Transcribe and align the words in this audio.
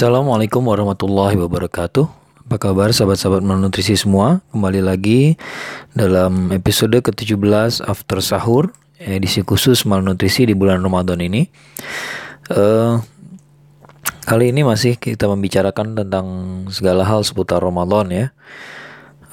Assalamualaikum 0.00 0.64
warahmatullahi 0.64 1.36
wabarakatuh. 1.36 2.08
Apa 2.48 2.56
kabar 2.56 2.88
sahabat-sahabat 2.88 3.44
malnutrisi 3.44 4.00
semua? 4.00 4.40
Kembali 4.48 4.80
lagi 4.80 5.36
dalam 5.92 6.48
episode 6.56 7.04
ke-17 7.04 7.84
After 7.84 8.24
Sahur, 8.24 8.72
edisi 8.96 9.44
khusus 9.44 9.84
malnutrisi 9.84 10.48
di 10.48 10.56
bulan 10.56 10.80
Ramadan 10.80 11.20
ini. 11.20 11.52
Uh, 12.48 13.04
kali 14.24 14.56
ini 14.56 14.64
masih 14.64 14.96
kita 14.96 15.28
membicarakan 15.28 15.92
tentang 15.92 16.26
segala 16.72 17.04
hal 17.04 17.20
seputar 17.20 17.60
Ramadan 17.60 18.08
ya. 18.08 18.26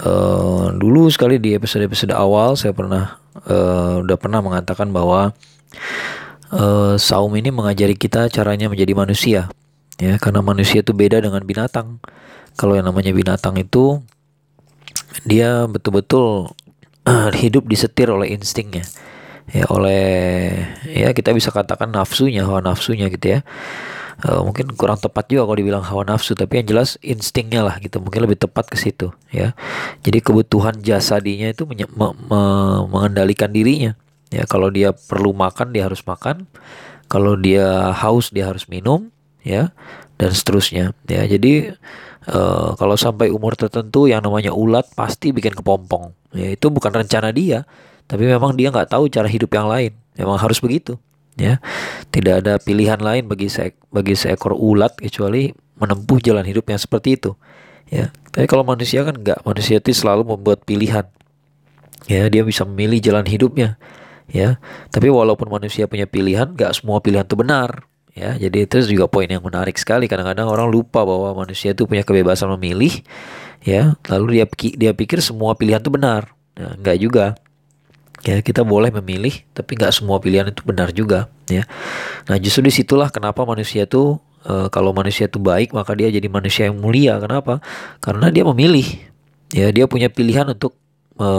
Uh, 0.04 0.76
dulu 0.76 1.08
sekali 1.08 1.40
di 1.40 1.56
episode-episode 1.56 2.12
awal 2.12 2.60
saya 2.60 2.76
pernah 2.76 3.16
uh, 3.48 4.04
udah 4.04 4.20
pernah 4.20 4.44
mengatakan 4.44 4.92
bahwa 4.92 5.32
uh, 6.52 7.00
saum 7.00 7.32
ini 7.40 7.56
mengajari 7.56 7.96
kita 7.96 8.28
caranya 8.28 8.68
menjadi 8.68 8.92
manusia 8.92 9.48
ya 9.98 10.22
karena 10.22 10.46
manusia 10.46 10.86
itu 10.86 10.94
beda 10.94 11.22
dengan 11.22 11.42
binatang. 11.44 12.02
Kalau 12.58 12.74
yang 12.74 12.90
namanya 12.90 13.14
binatang 13.14 13.58
itu 13.62 14.02
dia 15.26 15.66
betul-betul 15.70 16.54
hidup 17.42 17.66
disetir 17.70 18.10
oleh 18.10 18.34
instingnya. 18.34 18.86
Ya 19.48 19.64
oleh 19.72 20.04
ya 20.84 21.16
kita 21.16 21.32
bisa 21.32 21.56
katakan 21.56 21.94
nafsunya 21.94 22.44
hawa 22.44 22.60
nafsunya 22.60 23.08
gitu 23.08 23.40
ya. 23.40 23.42
Uh, 24.18 24.42
mungkin 24.42 24.74
kurang 24.74 24.98
tepat 24.98 25.30
juga 25.30 25.46
kalau 25.46 25.58
dibilang 25.62 25.86
hawa 25.86 26.02
nafsu 26.02 26.34
tapi 26.34 26.58
yang 26.58 26.68
jelas 26.68 26.98
instingnya 27.06 27.62
lah 27.62 27.78
gitu. 27.80 28.02
Mungkin 28.02 28.26
lebih 28.26 28.38
tepat 28.42 28.68
ke 28.68 28.76
situ 28.76 29.14
ya. 29.32 29.54
Jadi 30.04 30.20
kebutuhan 30.20 30.82
jasadinya 30.82 31.54
itu 31.54 31.64
me 31.70 31.86
me 32.28 32.42
mengendalikan 32.90 33.54
dirinya. 33.54 33.94
Ya 34.28 34.44
kalau 34.44 34.68
dia 34.68 34.92
perlu 34.92 35.32
makan 35.32 35.72
dia 35.72 35.88
harus 35.88 36.04
makan. 36.04 36.50
Kalau 37.08 37.40
dia 37.40 37.96
haus 37.96 38.36
dia 38.36 38.52
harus 38.52 38.68
minum 38.68 39.16
ya 39.48 39.72
dan 40.20 40.36
seterusnya 40.36 40.92
ya. 41.08 41.24
Jadi 41.24 41.72
uh, 42.28 42.76
kalau 42.76 43.00
sampai 43.00 43.32
umur 43.32 43.56
tertentu 43.56 44.12
yang 44.12 44.20
namanya 44.20 44.52
ulat 44.52 44.92
pasti 44.94 45.32
bikin 45.32 45.56
kepompong 45.56 46.12
ya. 46.36 46.52
Itu 46.52 46.68
bukan 46.68 46.92
rencana 46.92 47.32
dia 47.32 47.64
tapi 48.08 48.24
memang 48.24 48.56
dia 48.56 48.72
nggak 48.72 48.92
tahu 48.92 49.12
cara 49.12 49.28
hidup 49.28 49.52
yang 49.52 49.68
lain. 49.68 49.92
Memang 50.16 50.40
harus 50.40 50.64
begitu 50.64 50.96
ya. 51.36 51.60
Tidak 52.10 52.44
ada 52.44 52.58
pilihan 52.58 52.98
lain 52.98 53.28
bagi 53.28 53.52
se 53.52 53.76
bagi 53.92 54.16
seekor 54.16 54.56
ulat 54.56 54.96
kecuali 54.98 55.52
menempuh 55.78 56.18
jalan 56.24 56.44
hidup 56.48 56.68
yang 56.72 56.80
seperti 56.80 57.20
itu 57.20 57.32
ya. 57.92 58.10
Tapi 58.32 58.48
kalau 58.48 58.64
manusia 58.64 59.04
kan 59.04 59.16
nggak. 59.16 59.44
Manusia 59.44 59.78
itu 59.84 59.92
selalu 59.94 60.36
membuat 60.36 60.64
pilihan 60.64 61.06
ya. 62.08 62.32
Dia 62.32 62.42
bisa 62.48 62.64
memilih 62.64 63.04
jalan 63.04 63.28
hidupnya 63.28 63.76
ya. 64.32 64.58
Tapi 64.90 65.12
walaupun 65.12 65.52
manusia 65.52 65.86
punya 65.86 66.08
pilihan 66.08 66.56
nggak 66.56 66.80
semua 66.80 67.04
pilihan 67.04 67.28
itu 67.28 67.36
benar 67.36 67.86
ya 68.18 68.34
jadi 68.42 68.66
itu 68.66 68.82
juga 68.90 69.06
poin 69.06 69.30
yang 69.30 69.46
menarik 69.46 69.78
sekali. 69.78 70.10
Kadang-kadang 70.10 70.50
orang 70.50 70.68
lupa 70.68 71.06
bahwa 71.06 71.46
manusia 71.46 71.78
itu 71.78 71.86
punya 71.86 72.02
kebebasan 72.02 72.50
memilih 72.58 73.06
ya. 73.62 73.94
Lalu 74.10 74.42
dia 74.42 74.46
dia 74.74 74.92
pikir 74.98 75.22
semua 75.22 75.54
pilihan 75.54 75.78
itu 75.78 75.94
benar. 75.94 76.34
Nah, 76.58 76.74
nggak 76.82 76.98
juga. 76.98 77.26
Ya 78.26 78.42
kita 78.42 78.66
boleh 78.66 78.90
memilih 78.90 79.46
tapi 79.54 79.78
nggak 79.78 79.94
semua 79.94 80.18
pilihan 80.18 80.50
itu 80.50 80.66
benar 80.66 80.90
juga 80.90 81.30
ya. 81.46 81.70
Nah 82.26 82.36
justru 82.42 82.66
di 82.66 82.74
situlah 82.74 83.14
kenapa 83.14 83.46
manusia 83.46 83.86
itu 83.86 84.18
e, 84.42 84.74
kalau 84.74 84.90
manusia 84.90 85.30
itu 85.30 85.38
baik 85.38 85.70
maka 85.78 85.94
dia 85.94 86.10
jadi 86.10 86.26
manusia 86.26 86.66
yang 86.66 86.82
mulia. 86.82 87.22
Kenapa? 87.22 87.62
Karena 88.02 88.34
dia 88.34 88.42
memilih 88.42 88.90
ya. 89.54 89.70
Dia 89.70 89.86
punya 89.86 90.10
pilihan 90.10 90.50
untuk 90.50 90.74
e, 91.14 91.30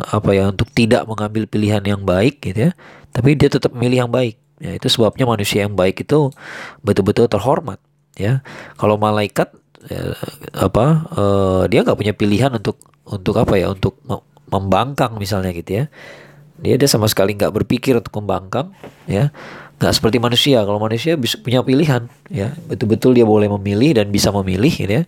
apa 0.00 0.30
ya 0.32 0.48
untuk 0.48 0.72
tidak 0.72 1.04
mengambil 1.04 1.44
pilihan 1.44 1.84
yang 1.84 2.00
baik 2.00 2.40
gitu 2.40 2.56
ya. 2.56 2.72
Tapi 3.12 3.36
dia 3.36 3.52
tetap 3.52 3.76
memilih 3.76 4.08
yang 4.08 4.10
baik 4.10 4.47
Ya, 4.58 4.74
itu 4.74 4.90
sebabnya 4.90 5.22
manusia 5.22 5.62
yang 5.62 5.78
baik 5.78 6.02
itu 6.02 6.34
betul-betul 6.82 7.30
terhormat. 7.30 7.78
Ya, 8.18 8.42
kalau 8.74 8.98
malaikat 8.98 9.54
ya, 9.86 10.18
apa 10.58 11.06
uh, 11.14 11.62
dia 11.70 11.86
nggak 11.86 11.94
punya 11.94 12.10
pilihan 12.10 12.50
untuk 12.50 12.82
untuk 13.06 13.38
apa 13.38 13.54
ya 13.54 13.70
untuk 13.70 14.02
membangkang 14.50 15.14
misalnya 15.16 15.54
gitu 15.54 15.82
ya. 15.82 15.84
Dia 16.58 16.74
dia 16.74 16.90
sama 16.90 17.06
sekali 17.06 17.38
nggak 17.38 17.54
berpikir 17.54 17.94
untuk 17.94 18.18
membangkang, 18.18 18.74
ya 19.06 19.30
nggak 19.78 19.94
seperti 19.94 20.18
manusia. 20.18 20.66
Kalau 20.66 20.82
manusia 20.82 21.14
bisa 21.14 21.38
punya 21.38 21.62
pilihan, 21.62 22.10
ya 22.26 22.50
betul-betul 22.66 23.14
dia 23.14 23.22
boleh 23.22 23.46
memilih 23.46 24.02
dan 24.02 24.10
bisa 24.10 24.34
memilih, 24.34 24.74
gitu 24.74 24.90
ya. 24.90 25.04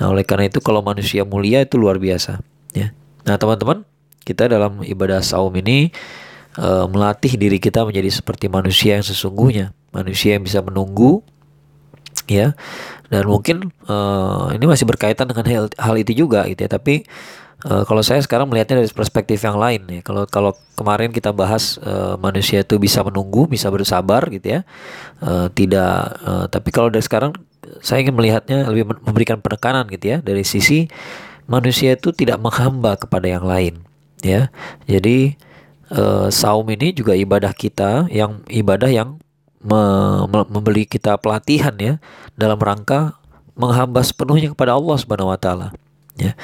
Nah 0.00 0.08
oleh 0.08 0.24
karena 0.24 0.48
itu 0.48 0.64
kalau 0.64 0.80
manusia 0.80 1.28
mulia 1.28 1.60
itu 1.60 1.76
luar 1.76 2.00
biasa, 2.00 2.40
ya. 2.72 2.96
Nah 3.28 3.36
teman-teman 3.36 3.84
kita 4.24 4.48
dalam 4.48 4.80
ibadah 4.80 5.20
saum 5.20 5.52
ini 5.60 5.92
uh, 6.58 6.84
melatih 6.90 7.36
diri 7.36 7.56
kita 7.60 7.84
menjadi 7.84 8.10
seperti 8.10 8.50
manusia 8.50 8.98
yang 8.98 9.06
sesungguhnya, 9.06 9.72
manusia 9.92 10.36
yang 10.36 10.44
bisa 10.44 10.60
menunggu, 10.60 11.24
ya. 12.26 12.56
Dan 13.06 13.30
mungkin 13.30 13.70
uh, 13.86 14.50
ini 14.50 14.66
masih 14.66 14.84
berkaitan 14.88 15.30
dengan 15.30 15.46
hal, 15.46 15.64
hal 15.78 15.94
itu 15.96 16.26
juga, 16.26 16.44
gitu 16.50 16.66
ya. 16.66 16.70
Tapi 16.72 17.06
uh, 17.70 17.86
kalau 17.86 18.02
saya 18.02 18.18
sekarang 18.18 18.50
melihatnya 18.50 18.82
dari 18.82 18.90
perspektif 18.90 19.40
yang 19.46 19.56
lain, 19.56 19.86
ya. 19.86 20.00
Kalau 20.02 20.26
kalau 20.26 20.52
kemarin 20.74 21.14
kita 21.14 21.30
bahas 21.30 21.78
uh, 21.80 22.18
manusia 22.18 22.66
itu 22.66 22.76
bisa 22.82 23.00
menunggu, 23.06 23.46
bisa 23.46 23.70
bersabar, 23.70 24.26
gitu 24.28 24.58
ya. 24.58 24.60
Uh, 25.22 25.46
tidak, 25.54 26.18
uh, 26.26 26.50
tapi 26.50 26.74
kalau 26.74 26.90
dari 26.90 27.04
sekarang 27.06 27.32
saya 27.82 28.02
ingin 28.02 28.14
melihatnya 28.14 28.66
lebih 28.66 28.94
memberikan 29.06 29.38
penekanan, 29.38 29.86
gitu 29.90 30.16
ya, 30.16 30.18
dari 30.18 30.42
sisi 30.42 30.90
manusia 31.46 31.94
itu 31.94 32.10
tidak 32.10 32.42
menghamba 32.42 32.98
kepada 32.98 33.30
yang 33.30 33.46
lain, 33.46 33.86
ya. 34.18 34.50
Jadi 34.90 35.38
uh, 35.92 36.28
saum 36.32 36.66
ini 36.72 36.94
juga 36.94 37.14
ibadah 37.14 37.52
kita 37.54 38.10
yang 38.10 38.42
ibadah 38.50 38.90
yang 38.90 39.18
me, 39.62 39.82
me, 40.30 40.40
membeli 40.50 40.86
kita 40.86 41.18
pelatihan 41.18 41.74
ya 41.78 41.94
dalam 42.38 42.58
rangka 42.58 43.18
menghamba 43.56 44.04
sepenuhnya 44.04 44.52
kepada 44.52 44.76
Allah 44.76 44.96
Subhanahu 45.00 45.32
wa 45.32 45.38
taala 45.38 45.74
ya. 46.18 46.36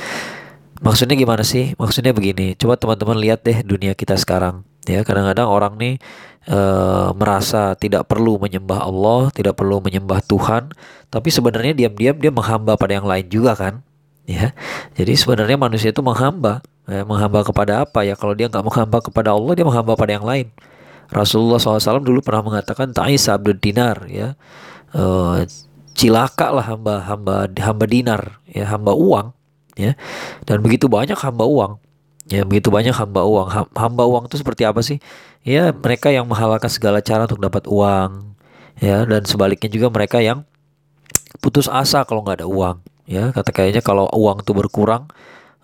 Maksudnya 0.83 1.15
gimana 1.15 1.47
sih? 1.47 1.79
Maksudnya 1.79 2.11
begini, 2.11 2.59
coba 2.59 2.75
teman-teman 2.75 3.15
lihat 3.15 3.47
deh 3.47 3.63
dunia 3.63 3.95
kita 3.95 4.19
sekarang 4.19 4.67
ya. 4.83 5.07
Kadang-kadang 5.07 5.47
orang 5.47 5.79
nih 5.79 5.95
e, 6.43 6.59
merasa 7.15 7.79
tidak 7.79 8.11
perlu 8.11 8.35
menyembah 8.43 8.83
Allah, 8.83 9.31
tidak 9.31 9.63
perlu 9.63 9.79
menyembah 9.79 10.19
Tuhan, 10.27 10.75
tapi 11.07 11.31
sebenarnya 11.31 11.79
diam-diam 11.79 12.19
dia 12.19 12.35
menghamba 12.35 12.75
pada 12.75 12.99
yang 12.99 13.07
lain 13.07 13.31
juga 13.31 13.55
kan? 13.55 13.87
Ya. 14.27 14.51
Jadi 14.99 15.15
sebenarnya 15.15 15.55
manusia 15.55 15.95
itu 15.95 16.03
menghamba 16.03 16.67
Ya, 16.91 17.07
menghamba 17.07 17.47
kepada 17.47 17.87
apa 17.87 18.03
ya? 18.03 18.19
Kalau 18.19 18.35
dia 18.35 18.51
nggak 18.51 18.65
menghamba 18.67 18.99
kepada 18.99 19.31
Allah, 19.33 19.53
dia 19.55 19.63
menghamba 19.63 19.95
pada 19.95 20.13
yang 20.19 20.27
lain. 20.27 20.51
Rasulullah 21.13 21.61
SAW 21.61 22.03
dulu 22.03 22.25
pernah 22.25 22.43
mengatakan 22.43 22.91
Ta'is 22.91 23.29
abdul 23.29 23.61
dinar 23.61 24.09
ya. 24.09 24.35
Uh, 24.93 25.47
cilaka 25.93 26.49
lah 26.53 26.65
hamba 26.65 27.05
hamba 27.05 27.49
hamba 27.49 27.85
dinar 27.85 28.41
ya 28.49 28.65
hamba 28.69 28.97
uang 28.97 29.33
ya 29.77 29.97
dan 30.49 30.61
begitu 30.65 30.89
banyak 30.89 31.17
hamba 31.17 31.45
uang 31.45 31.81
ya 32.29 32.45
begitu 32.49 32.73
banyak 32.73 32.97
hamba 32.97 33.25
uang 33.25 33.49
hamba 33.77 34.03
uang 34.09 34.29
itu 34.29 34.41
seperti 34.41 34.65
apa 34.65 34.81
sih 34.81 35.01
ya 35.45 35.73
mereka 35.73 36.09
yang 36.09 36.25
menghalalkan 36.29 36.69
segala 36.73 37.05
cara 37.05 37.29
untuk 37.29 37.41
dapat 37.41 37.69
uang 37.69 38.37
ya 38.81 39.05
dan 39.05 39.23
sebaliknya 39.29 39.69
juga 39.69 39.93
mereka 39.93 40.21
yang 40.25 40.49
putus 41.45 41.69
asa 41.69 42.05
kalau 42.09 42.25
nggak 42.25 42.45
ada 42.45 42.49
uang 42.49 42.77
ya 43.05 43.33
kata 43.33 43.53
kayaknya 43.53 43.83
kalau 43.85 44.09
uang 44.13 44.45
itu 44.45 44.53
berkurang 44.57 45.09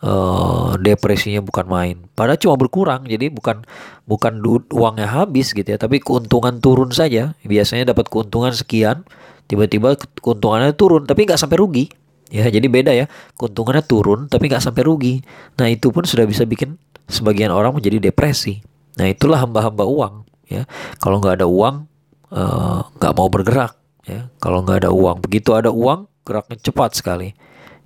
uh, 0.03 0.79
depresinya 0.79 1.43
bukan 1.43 1.67
main. 1.67 1.97
Padahal 2.15 2.39
cuma 2.39 2.55
berkurang, 2.59 3.07
jadi 3.07 3.31
bukan 3.31 3.67
bukan 4.07 4.41
uangnya 4.73 5.09
habis 5.09 5.51
gitu 5.55 5.67
ya, 5.67 5.79
tapi 5.79 5.99
keuntungan 5.99 6.63
turun 6.63 6.91
saja. 6.95 7.35
Biasanya 7.43 7.95
dapat 7.95 8.11
keuntungan 8.11 8.55
sekian, 8.55 9.03
tiba-tiba 9.51 9.99
keuntungannya 10.23 10.75
turun, 10.75 11.07
tapi 11.07 11.27
nggak 11.27 11.41
sampai 11.41 11.59
rugi. 11.59 11.87
Ya, 12.29 12.45
jadi 12.53 12.69
beda 12.69 12.93
ya. 12.93 13.09
Keuntungannya 13.41 13.85
turun, 13.85 14.29
tapi 14.29 14.53
nggak 14.53 14.61
sampai 14.61 14.85
rugi. 14.85 15.25
Nah 15.57 15.67
itu 15.73 15.89
pun 15.89 16.05
sudah 16.05 16.29
bisa 16.29 16.45
bikin 16.45 16.77
sebagian 17.09 17.49
orang 17.49 17.73
menjadi 17.73 17.99
depresi. 18.13 18.61
Nah 19.01 19.09
itulah 19.09 19.41
hamba-hamba 19.41 19.89
uang. 19.89 20.15
Ya, 20.49 20.65
kalau 21.01 21.21
nggak 21.21 21.45
ada 21.45 21.49
uang, 21.49 21.85
eh, 22.33 22.81
nggak 22.97 23.13
uh, 23.13 23.17
mau 23.17 23.29
bergerak. 23.29 23.77
Ya, 24.09 24.33
kalau 24.41 24.65
nggak 24.65 24.89
ada 24.89 24.91
uang, 24.93 25.21
begitu 25.21 25.53
ada 25.53 25.69
uang, 25.69 26.09
geraknya 26.25 26.57
cepat 26.57 26.97
sekali. 26.97 27.37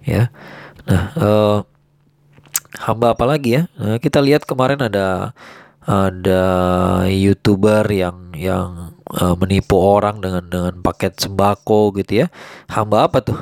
Ya, 0.06 0.31
nah. 0.87 1.04
Uh, 1.19 1.58
hamba 2.80 3.12
apa 3.12 3.24
lagi 3.28 3.60
ya? 3.60 3.62
Nah, 3.76 3.98
kita 4.00 4.22
lihat 4.24 4.48
kemarin 4.48 4.80
ada 4.80 5.36
ada 5.82 6.42
youtuber 7.10 7.82
yang 7.90 8.30
yang 8.38 8.94
uh, 9.10 9.34
menipu 9.34 9.74
orang 9.76 10.22
dengan 10.22 10.44
dengan 10.46 10.74
paket 10.80 11.19
sembako 11.19 11.92
gitu 12.00 12.24
ya. 12.24 12.26
Hamba 12.70 13.10
apa 13.10 13.20
tuh? 13.20 13.38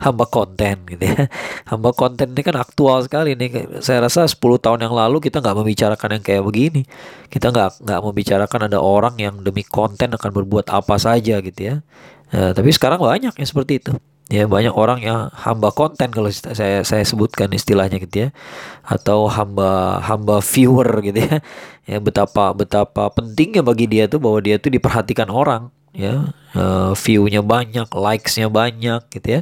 Hamba 0.00 0.24
konten 0.24 0.88
gitu 0.88 1.04
ya. 1.04 1.28
Hamba 1.70 1.92
konten 1.92 2.32
ini 2.32 2.40
kan 2.40 2.56
aktual 2.56 3.04
sekali 3.04 3.36
nih. 3.36 3.80
Saya 3.84 4.08
rasa 4.08 4.24
10 4.24 4.40
tahun 4.40 4.80
yang 4.80 4.96
lalu 4.96 5.20
kita 5.20 5.44
nggak 5.44 5.56
membicarakan 5.60 6.08
yang 6.20 6.24
kayak 6.24 6.44
begini. 6.44 6.82
Kita 7.28 7.52
nggak 7.52 7.84
nggak 7.84 8.00
membicarakan 8.00 8.60
ada 8.72 8.78
orang 8.80 9.16
yang 9.20 9.44
demi 9.44 9.60
konten 9.64 10.16
akan 10.16 10.30
berbuat 10.32 10.72
apa 10.72 10.96
saja 10.96 11.40
gitu 11.44 11.60
ya. 11.60 11.84
Uh, 12.30 12.54
tapi 12.56 12.70
sekarang 12.72 13.02
banyak 13.02 13.34
yang 13.34 13.48
seperti 13.48 13.82
itu 13.82 13.92
ya 14.30 14.46
banyak 14.46 14.70
orang 14.70 15.02
yang 15.02 15.26
hamba 15.34 15.74
konten 15.74 16.14
kalau 16.14 16.30
saya 16.30 16.86
saya 16.86 17.02
sebutkan 17.02 17.50
istilahnya 17.50 17.98
gitu 17.98 18.26
ya. 18.26 18.28
Atau 18.86 19.26
hamba 19.26 19.98
hamba 20.00 20.38
viewer 20.38 20.88
gitu 21.02 21.18
ya. 21.18 21.42
Ya 21.84 21.98
betapa 21.98 22.54
betapa 22.54 23.10
pentingnya 23.10 23.66
bagi 23.66 23.90
dia 23.90 24.06
tuh 24.06 24.22
bahwa 24.22 24.38
dia 24.38 24.56
tuh 24.62 24.70
diperhatikan 24.70 25.28
orang 25.28 25.74
ya. 25.90 26.30
Uh, 26.54 26.94
view-nya 26.94 27.42
banyak 27.42 27.90
likes-nya 27.90 28.46
banyak 28.46 29.02
gitu 29.10 29.28
ya. 29.28 29.40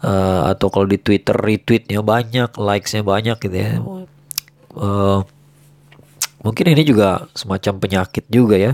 Uh, 0.00 0.48
atau 0.52 0.72
kalau 0.72 0.88
di 0.88 0.96
Twitter 0.96 1.36
retweetnya 1.36 2.00
banyak 2.00 2.56
likes-nya 2.56 3.04
banyak 3.04 3.36
gitu 3.36 3.56
ya. 3.56 3.72
Uh, 4.76 5.20
mungkin 6.40 6.72
ini 6.72 6.82
juga 6.88 7.28
semacam 7.36 7.74
penyakit 7.80 8.24
juga 8.32 8.56
ya 8.56 8.72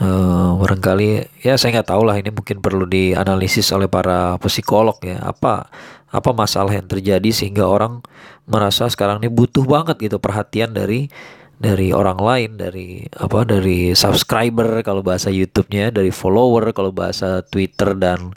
uh, 0.00 0.56
barangkali 0.60 1.40
ya 1.44 1.56
saya 1.56 1.80
nggak 1.80 1.88
tahu 1.92 2.02
lah 2.04 2.16
ini 2.20 2.30
mungkin 2.32 2.60
perlu 2.60 2.84
dianalisis 2.88 3.70
oleh 3.72 3.88
para 3.88 4.36
psikolog 4.40 4.96
ya. 5.04 5.20
Apa 5.22 5.68
apa 6.10 6.30
masalah 6.32 6.72
yang 6.72 6.86
terjadi 6.88 7.28
sehingga 7.34 7.66
orang 7.66 8.00
merasa 8.46 8.86
sekarang 8.88 9.20
ini 9.20 9.28
butuh 9.28 9.66
banget 9.66 9.98
gitu 10.00 10.16
perhatian 10.22 10.72
dari 10.72 11.10
dari 11.56 11.90
orang 11.90 12.20
lain 12.20 12.50
dari 12.60 13.08
apa 13.16 13.48
dari 13.48 13.96
subscriber 13.96 14.84
kalau 14.84 15.00
bahasa 15.00 15.32
YouTube-nya 15.32 15.88
dari 15.88 16.12
follower 16.12 16.76
kalau 16.76 16.92
bahasa 16.92 17.40
Twitter 17.48 17.96
dan 17.96 18.36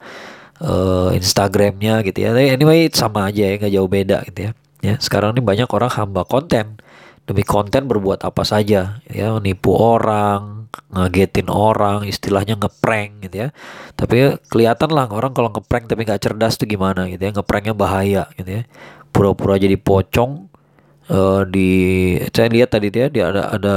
uh, 0.64 1.12
Instagramnya 1.12 2.02
gitu 2.08 2.20
ya. 2.24 2.32
Anyway 2.36 2.88
sama 2.92 3.28
aja 3.32 3.44
ya 3.52 3.56
nggak 3.60 3.74
jauh 3.76 3.92
beda 3.92 4.18
gitu 4.32 4.40
ya. 4.50 4.52
Ya 4.80 4.96
sekarang 5.00 5.36
ini 5.36 5.44
banyak 5.44 5.68
orang 5.68 5.92
hamba 5.92 6.24
konten. 6.24 6.80
Demi 7.28 7.46
konten 7.46 7.86
berbuat 7.86 8.26
apa 8.26 8.42
saja 8.42 9.06
ya 9.06 9.28
menipu 9.38 9.78
orang 9.78 10.59
ngagetin 10.90 11.50
orang 11.50 12.06
istilahnya 12.06 12.58
ngeprank 12.58 13.26
gitu 13.30 13.36
ya. 13.46 13.50
Tapi 13.98 14.38
kelihatan 14.50 14.90
lah 14.94 15.10
orang 15.10 15.34
kalau 15.34 15.50
ngeprank 15.54 15.90
tapi 15.90 16.06
nggak 16.06 16.22
cerdas 16.22 16.58
tuh 16.58 16.70
gimana 16.70 17.10
gitu 17.10 17.22
ya. 17.22 17.32
Ngepranknya 17.34 17.76
bahaya 17.78 18.24
gitu 18.38 18.62
ya. 18.62 18.64
Pura-pura 19.10 19.58
jadi 19.58 19.76
pocong 19.76 20.50
uh, 21.10 21.42
di 21.46 21.70
saya 22.32 22.50
lihat 22.54 22.70
tadi 22.74 22.94
dia 22.94 23.10
dia 23.10 23.34
ada 23.34 23.54
ada 23.54 23.76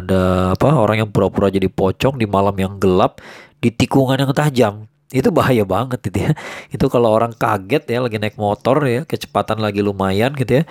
ada 0.00 0.20
apa 0.56 0.68
orang 0.74 1.06
yang 1.06 1.10
pura-pura 1.12 1.52
jadi 1.52 1.68
pocong 1.68 2.16
di 2.16 2.26
malam 2.26 2.56
yang 2.56 2.80
gelap 2.80 3.20
di 3.60 3.68
tikungan 3.72 4.16
yang 4.16 4.32
tajam. 4.32 4.74
Itu 5.10 5.34
bahaya 5.34 5.66
banget 5.66 6.00
gitu 6.08 6.18
ya. 6.24 6.32
Itu 6.74 6.86
kalau 6.88 7.12
orang 7.12 7.36
kaget 7.36 7.84
ya 7.86 7.98
lagi 8.00 8.16
naik 8.16 8.40
motor 8.40 8.80
ya 8.88 9.04
kecepatan 9.04 9.60
lagi 9.60 9.84
lumayan 9.84 10.32
gitu 10.34 10.62
ya. 10.62 10.64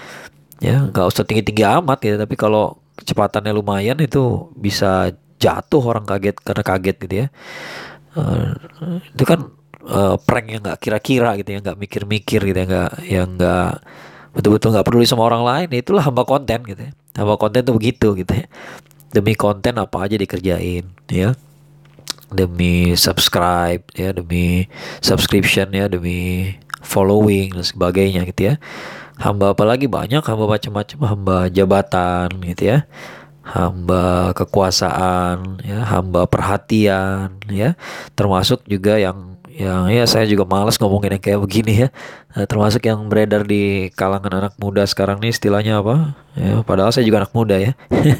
Ya 0.59 0.75
nggak 0.89 1.05
usah 1.07 1.23
tinggi 1.23 1.45
tinggi 1.45 1.63
amat 1.63 1.99
ya 2.03 2.19
tapi 2.19 2.35
kalau 2.35 2.75
kecepatannya 2.99 3.55
lumayan 3.55 3.95
itu 4.03 4.51
bisa 4.59 5.15
jatuh 5.39 5.81
orang 5.81 6.05
kaget 6.05 6.35
karena 6.43 6.63
kaget 6.63 6.95
gitu 7.07 7.15
ya. 7.25 7.27
Uh, 8.13 8.51
itu 9.15 9.23
kan 9.23 9.47
uh, 9.87 10.19
prank 10.19 10.51
yang 10.51 10.61
nggak 10.61 10.79
kira-kira 10.81 11.39
gitu 11.39 11.49
ya 11.55 11.59
nggak 11.63 11.77
mikir-mikir 11.79 12.39
gitu 12.43 12.57
ya 12.57 12.67
nggak 12.67 12.91
yang 13.07 13.29
nggak 13.39 13.79
betul-betul 14.35 14.75
nggak 14.75 14.85
peduli 14.85 15.05
sama 15.07 15.25
orang 15.25 15.43
lain 15.45 15.67
itulah 15.73 16.03
hamba 16.03 16.27
konten 16.27 16.59
gitu 16.67 16.81
ya. 16.83 16.91
Hamba 17.17 17.39
konten 17.39 17.63
tuh 17.63 17.75
begitu 17.75 18.13
gitu 18.19 18.33
ya. 18.35 18.45
Demi 19.09 19.33
konten 19.33 19.79
apa 19.79 20.05
aja 20.05 20.19
dikerjain 20.19 20.85
ya. 21.09 21.33
Demi 22.29 22.93
subscribe 22.93 23.81
ya 23.97 24.13
demi 24.13 24.69
subscription 25.01 25.73
ya 25.73 25.89
demi 25.89 26.53
following 26.85 27.57
dan 27.57 27.65
sebagainya 27.65 28.21
gitu 28.29 28.53
ya. 28.53 28.55
Hamba 29.19 29.51
apalagi 29.51 29.89
banyak 29.89 30.23
hamba 30.23 30.45
macam-macam 30.47 30.97
hamba 31.03 31.37
jabatan 31.51 32.29
gitu 32.45 32.63
ya 32.75 32.87
hamba 33.49 34.31
kekuasaan 34.37 35.65
ya 35.65 35.81
hamba 35.85 36.29
perhatian 36.29 37.33
ya. 37.49 37.73
Termasuk 38.13 38.65
juga 38.69 39.01
yang 39.01 39.39
yang 39.59 39.91
ya 39.91 40.07
saya 40.07 40.23
juga 40.23 40.47
males 40.47 40.79
ngomongin 40.79 41.19
yang 41.19 41.23
kayak 41.23 41.41
begini 41.43 41.73
ya. 41.83 41.87
Nah, 42.31 42.47
termasuk 42.47 42.79
yang 42.87 43.11
beredar 43.11 43.43
di 43.43 43.91
kalangan 43.91 44.31
anak 44.31 44.53
muda 44.55 44.87
sekarang 44.87 45.19
nih 45.19 45.35
istilahnya 45.35 45.83
apa? 45.83 46.15
Ya 46.39 46.63
padahal 46.63 46.95
saya 46.95 47.03
juga 47.03 47.25
anak 47.25 47.33
muda 47.35 47.59
ya. 47.59 47.73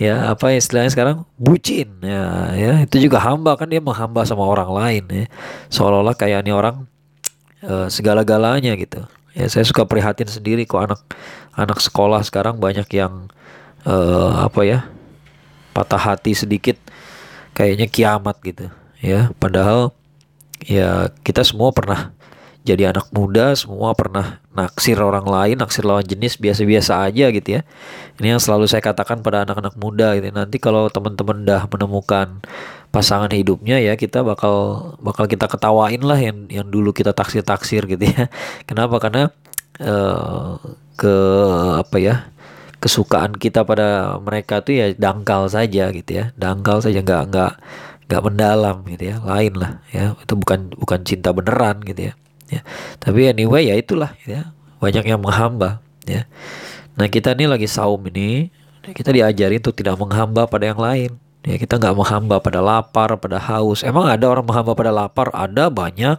Ya 0.00 0.32
apa 0.32 0.56
istilahnya 0.56 0.88
sekarang? 0.88 1.28
Bucin 1.36 2.00
ya 2.00 2.56
ya. 2.56 2.72
Itu 2.88 2.96
juga 2.96 3.20
hamba 3.20 3.52
kan 3.60 3.68
dia 3.68 3.84
menghamba 3.84 4.24
sama 4.24 4.48
orang 4.48 4.72
lain 4.72 5.04
ya. 5.12 5.24
Seolah-olah 5.68 6.16
kayak 6.16 6.40
ini 6.40 6.56
orang 6.56 6.88
uh, 7.60 7.84
segala-galanya 7.92 8.80
gitu. 8.80 9.04
Ya 9.36 9.44
saya 9.52 9.68
suka 9.68 9.84
prihatin 9.84 10.24
sendiri 10.24 10.64
kok 10.64 10.80
anak 10.80 11.04
anak 11.52 11.84
sekolah 11.84 12.24
sekarang 12.24 12.56
banyak 12.56 12.88
yang 12.96 13.28
uh, 13.86 14.46
apa 14.46 14.60
ya 14.66 14.78
patah 15.72 16.00
hati 16.00 16.34
sedikit 16.34 16.76
kayaknya 17.54 17.86
kiamat 17.86 18.36
gitu 18.42 18.68
ya. 19.00 19.30
Padahal 19.38 19.94
ya 20.64 21.08
kita 21.24 21.40
semua 21.46 21.72
pernah 21.72 22.12
jadi 22.60 22.92
anak 22.92 23.08
muda 23.16 23.56
semua 23.56 23.96
pernah 23.96 24.36
naksir 24.52 25.00
orang 25.00 25.24
lain 25.24 25.56
naksir 25.56 25.80
lawan 25.80 26.04
jenis 26.04 26.36
biasa-biasa 26.36 27.08
aja 27.08 27.32
gitu 27.32 27.48
ya. 27.56 27.60
Ini 28.20 28.36
yang 28.36 28.40
selalu 28.42 28.68
saya 28.68 28.84
katakan 28.84 29.24
pada 29.24 29.48
anak-anak 29.48 29.74
muda 29.80 30.12
gitu. 30.20 30.28
Nanti 30.28 30.60
kalau 30.60 30.92
teman-teman 30.92 31.48
dah 31.48 31.64
menemukan 31.64 32.44
pasangan 32.90 33.30
hidupnya 33.32 33.78
ya 33.78 33.94
kita 33.94 34.20
bakal 34.26 34.82
bakal 34.98 35.30
kita 35.30 35.46
ketawain 35.46 36.02
lah 36.02 36.18
yang 36.18 36.50
yang 36.50 36.66
dulu 36.68 36.90
kita 36.92 37.16
taksir 37.16 37.40
taksir 37.40 37.88
gitu 37.88 38.04
ya. 38.04 38.28
Kenapa? 38.68 39.00
Karena 39.00 39.32
uh, 39.80 40.60
ke 41.00 41.16
apa 41.80 41.96
ya 41.96 42.28
kesukaan 42.80 43.36
kita 43.36 43.62
pada 43.68 44.16
mereka 44.18 44.64
tuh 44.64 44.74
ya 44.74 44.86
dangkal 44.96 45.46
saja 45.52 45.92
gitu 45.92 46.10
ya. 46.10 46.32
Dangkal 46.34 46.80
saja 46.80 47.04
nggak 47.04 47.22
nggak 47.30 47.52
nggak 48.08 48.22
mendalam 48.24 48.76
gitu 48.88 49.04
ya. 49.14 49.16
Lain 49.22 49.52
lah 49.54 49.72
ya. 49.92 50.16
Itu 50.16 50.34
bukan 50.40 50.72
bukan 50.74 51.00
cinta 51.04 51.30
beneran 51.30 51.84
gitu 51.84 52.10
ya. 52.10 52.12
Ya. 52.50 52.60
Tapi 52.98 53.30
anyway 53.30 53.68
ya 53.68 53.76
itulah 53.76 54.16
ya. 54.24 54.50
Banyak 54.80 55.04
yang 55.04 55.20
menghamba 55.20 55.84
ya. 56.08 56.24
Nah 56.96 57.06
kita 57.06 57.36
ini 57.36 57.46
lagi 57.46 57.68
saum 57.68 58.00
ini 58.08 58.48
kita 58.80 59.12
diajari 59.12 59.60
untuk 59.60 59.76
tidak 59.76 60.00
menghamba 60.00 60.48
pada 60.48 60.64
yang 60.72 60.80
lain. 60.80 61.20
Ya 61.40 61.56
kita 61.56 61.80
nggak 61.80 61.96
menghamba 61.96 62.36
pada 62.40 62.60
lapar, 62.60 63.16
pada 63.16 63.40
haus. 63.40 63.80
Emang 63.84 64.08
ada 64.08 64.28
orang 64.28 64.44
menghamba 64.44 64.72
pada 64.76 64.92
lapar? 64.92 65.32
Ada 65.32 65.68
banyak. 65.72 66.18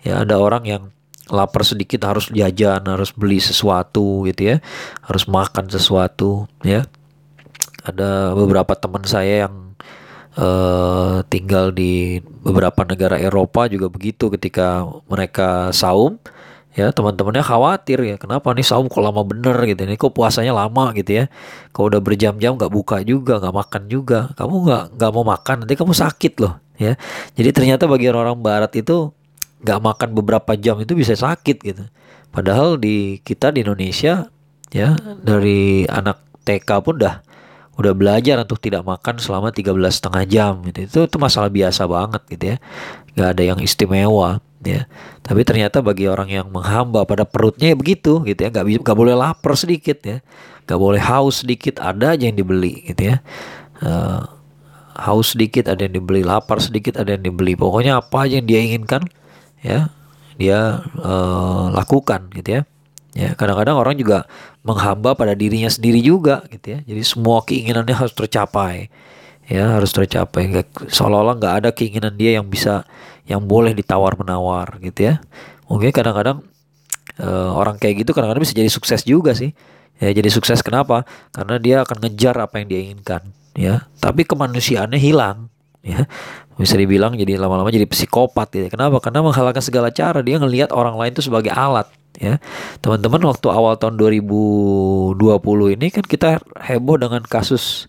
Ya 0.00 0.24
ada 0.24 0.36
orang 0.40 0.64
yang 0.64 0.82
lapar 1.30 1.62
sedikit 1.62 2.02
harus 2.04 2.28
jajan, 2.30 2.82
harus 2.84 3.14
beli 3.14 3.38
sesuatu 3.38 4.26
gitu 4.28 4.54
ya, 4.54 4.56
harus 5.06 5.24
makan 5.30 5.70
sesuatu 5.70 6.50
ya. 6.66 6.84
Ada 7.86 8.36
beberapa 8.36 8.76
teman 8.76 9.06
saya 9.08 9.48
yang 9.48 9.70
uh, 10.36 11.24
tinggal 11.32 11.72
di 11.72 12.20
beberapa 12.44 12.84
negara 12.84 13.16
Eropa 13.16 13.66
juga 13.66 13.88
begitu 13.88 14.28
ketika 14.30 14.84
mereka 15.08 15.72
saum. 15.74 16.20
Ya 16.70 16.94
teman-temannya 16.94 17.42
khawatir 17.42 17.98
ya 18.06 18.14
kenapa 18.14 18.54
nih 18.54 18.62
saum 18.62 18.86
kok 18.86 19.02
lama 19.02 19.26
bener 19.26 19.58
gitu? 19.66 19.82
Ini 19.82 19.98
kok 19.98 20.14
puasanya 20.14 20.54
lama 20.54 20.94
gitu 20.94 21.18
ya? 21.18 21.24
Kalau 21.74 21.90
udah 21.90 21.98
berjam-jam 21.98 22.54
nggak 22.54 22.70
buka 22.70 23.02
juga 23.02 23.42
nggak 23.42 23.54
makan 23.58 23.82
juga? 23.90 24.30
Kamu 24.38 24.54
nggak 24.70 24.84
nggak 24.94 25.10
mau 25.10 25.24
makan 25.26 25.56
nanti 25.66 25.74
kamu 25.74 25.90
sakit 25.98 26.38
loh. 26.38 26.62
Ya. 26.78 26.94
Jadi 27.34 27.50
ternyata 27.50 27.90
bagi 27.90 28.06
orang-orang 28.06 28.38
barat 28.38 28.72
itu 28.78 29.10
nggak 29.60 29.80
makan 29.80 30.08
beberapa 30.16 30.52
jam 30.56 30.80
itu 30.80 30.96
bisa 30.96 31.12
sakit 31.12 31.56
gitu. 31.60 31.84
Padahal 32.30 32.78
di 32.80 33.18
kita 33.20 33.52
di 33.52 33.66
Indonesia 33.66 34.30
ya 34.70 34.94
dari 35.20 35.84
anak 35.90 36.22
TK 36.46 36.70
pun 36.80 36.94
udah 36.96 37.16
udah 37.80 37.92
belajar 37.96 38.36
untuk 38.44 38.60
tidak 38.60 38.84
makan 38.84 39.16
selama 39.16 39.48
13 39.50 39.72
setengah 39.88 40.24
jam 40.28 40.52
gitu. 40.68 40.78
Itu 40.84 40.98
itu 41.08 41.16
masalah 41.16 41.48
biasa 41.48 41.88
banget 41.88 42.22
gitu 42.28 42.44
ya. 42.54 42.56
Nggak 43.16 43.28
ada 43.36 43.42
yang 43.42 43.58
istimewa 43.64 44.44
ya. 44.60 44.84
Tapi 45.24 45.40
ternyata 45.48 45.80
bagi 45.80 46.04
orang 46.04 46.28
yang 46.28 46.46
menghamba 46.52 47.08
pada 47.08 47.24
perutnya 47.24 47.72
ya 47.72 47.76
begitu 47.76 48.20
gitu 48.28 48.40
ya. 48.44 48.48
Nggak 48.52 48.84
nggak 48.84 48.96
boleh 48.96 49.14
lapar 49.16 49.56
sedikit 49.56 49.96
ya. 50.04 50.20
Nggak 50.68 50.80
boleh 50.80 51.00
haus 51.00 51.42
sedikit 51.42 51.80
ada 51.80 52.14
aja 52.14 52.28
yang 52.28 52.36
dibeli 52.36 52.84
gitu 52.84 53.16
ya. 53.16 53.24
Uh, 53.80 54.28
haus 55.00 55.32
sedikit 55.32 55.72
ada 55.72 55.80
yang 55.80 55.96
dibeli 55.96 56.20
lapar 56.20 56.60
sedikit 56.60 57.00
ada 57.00 57.16
yang 57.16 57.24
dibeli. 57.32 57.56
Pokoknya 57.56 58.04
apa 58.04 58.28
aja 58.28 58.38
yang 58.38 58.46
dia 58.46 58.60
inginkan 58.60 59.08
ya 59.60 59.92
dia 60.40 60.80
uh, 61.00 61.72
lakukan 61.72 62.32
gitu 62.32 62.60
ya. 62.60 62.62
Ya 63.10 63.34
kadang-kadang 63.34 63.74
orang 63.74 63.98
juga 63.98 64.24
menghamba 64.62 65.18
pada 65.18 65.34
dirinya 65.34 65.66
sendiri 65.66 65.98
juga 65.98 66.46
gitu 66.48 66.74
ya. 66.74 66.80
Jadi 66.86 67.02
semua 67.02 67.42
keinginannya 67.42 67.96
harus 67.96 68.14
tercapai 68.14 68.88
ya 69.50 69.74
harus 69.76 69.90
tercapai. 69.90 70.46
Seolah-olah 70.86 71.34
nggak 71.36 71.54
ada 71.60 71.68
keinginan 71.74 72.14
dia 72.14 72.38
yang 72.38 72.46
bisa 72.46 72.86
yang 73.26 73.42
boleh 73.42 73.74
ditawar 73.74 74.14
menawar 74.14 74.78
gitu 74.78 75.10
ya. 75.10 75.18
Mungkin 75.66 75.90
kadang-kadang 75.90 76.46
uh, 77.18 77.50
orang 77.58 77.76
kayak 77.76 78.06
gitu 78.06 78.14
kadang-kadang 78.14 78.46
bisa 78.46 78.54
jadi 78.54 78.70
sukses 78.70 79.02
juga 79.02 79.34
sih. 79.34 79.50
Ya 80.00 80.14
jadi 80.14 80.30
sukses 80.32 80.62
kenapa? 80.62 81.04
Karena 81.34 81.58
dia 81.60 81.82
akan 81.82 82.06
ngejar 82.06 82.38
apa 82.38 82.62
yang 82.62 82.66
dia 82.70 82.80
inginkan 82.80 83.22
ya. 83.58 83.90
Tapi 83.98 84.22
kemanusiaannya 84.22 84.96
hilang 85.02 85.50
ya. 85.84 86.04
Bisa 86.60 86.76
dibilang 86.76 87.16
jadi 87.16 87.40
lama-lama 87.40 87.72
jadi 87.72 87.88
psikopat 87.88 88.48
ya. 88.56 88.68
Kenapa? 88.68 89.00
Karena 89.00 89.24
menghalalkan 89.24 89.64
segala 89.64 89.88
cara. 89.88 90.20
Dia 90.20 90.36
ngelihat 90.36 90.70
orang 90.76 90.96
lain 91.00 91.12
itu 91.16 91.24
sebagai 91.24 91.52
alat 91.52 91.88
ya. 92.20 92.36
Teman-teman 92.84 93.24
waktu 93.24 93.46
awal 93.48 93.80
tahun 93.80 93.96
2020 93.96 95.16
ini 95.76 95.86
kan 95.88 96.04
kita 96.04 96.40
heboh 96.60 96.96
dengan 97.00 97.24
kasus 97.24 97.88